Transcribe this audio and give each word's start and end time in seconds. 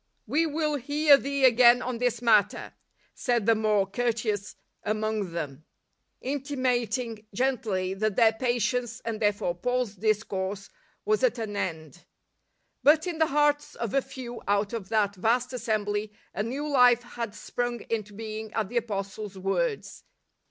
i 0.01 0.17
"We 0.31 0.45
wili 0.47 0.81
hear 0.81 1.15
thee 1.15 1.45
again 1.45 1.83
on 1.83 1.99
this 1.99 2.23
matter," 2.23 2.71
|'i 2.71 2.71
said 3.13 3.45
the 3.45 3.53
more 3.53 3.85
courteous 3.85 4.55
among 4.83 5.31
them, 5.31 5.63
inti 6.25 6.53
1;' 6.55 6.59
mating 6.63 7.27
gently 7.35 7.93
that 7.93 8.15
their 8.15 8.33
patience— 8.33 8.99
and 9.05 9.19
there 9.19 9.31
fore 9.31 9.53
Paul's 9.53 9.93
discourse— 9.93 10.71
^was 11.07 11.21
at 11.21 11.37
an 11.37 11.55
end.; 11.55 11.99
i 11.99 12.03
But 12.81 13.05
in 13.05 13.19
the 13.19 13.27
hearts 13.27 13.75
of 13.75 13.93
a 13.93 14.01
few 14.01 14.41
out 14.47 14.73
of 14.73 14.89
that 14.89 15.13
vast 15.15 15.53
assembly 15.53 16.11
a 16.33 16.41
new 16.41 16.67
life 16.67 17.03
had 17.03 17.35
sprung 17.35 17.81
into 17.81 18.13
being 18.15 18.51
at 18.53 18.69
the 18.69 18.77
Apostle's 18.77 19.37
words. 19.37 20.03